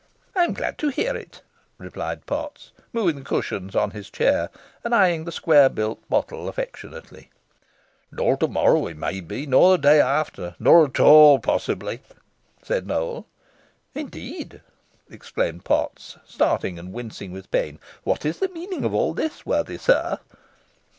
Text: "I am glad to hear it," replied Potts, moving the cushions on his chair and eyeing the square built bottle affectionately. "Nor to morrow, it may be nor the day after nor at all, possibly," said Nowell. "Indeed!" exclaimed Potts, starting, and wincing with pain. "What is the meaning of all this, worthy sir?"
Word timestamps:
"I 0.35 0.45
am 0.45 0.53
glad 0.55 0.79
to 0.79 0.87
hear 0.89 1.15
it," 1.15 1.43
replied 1.77 2.25
Potts, 2.25 2.71
moving 2.91 3.17
the 3.17 3.21
cushions 3.21 3.75
on 3.75 3.91
his 3.91 4.09
chair 4.09 4.49
and 4.83 4.95
eyeing 4.95 5.25
the 5.25 5.31
square 5.31 5.69
built 5.69 6.01
bottle 6.09 6.49
affectionately. 6.49 7.29
"Nor 8.11 8.35
to 8.37 8.47
morrow, 8.47 8.87
it 8.87 8.97
may 8.97 9.19
be 9.21 9.45
nor 9.45 9.73
the 9.73 9.77
day 9.77 10.01
after 10.01 10.55
nor 10.57 10.85
at 10.85 10.99
all, 10.99 11.37
possibly," 11.37 12.01
said 12.63 12.87
Nowell. 12.87 13.27
"Indeed!" 13.93 14.61
exclaimed 15.07 15.65
Potts, 15.65 16.17
starting, 16.25 16.79
and 16.79 16.93
wincing 16.93 17.31
with 17.31 17.51
pain. 17.51 17.77
"What 18.03 18.25
is 18.25 18.39
the 18.39 18.49
meaning 18.49 18.83
of 18.83 18.95
all 18.95 19.13
this, 19.13 19.45
worthy 19.45 19.77
sir?" 19.77 20.17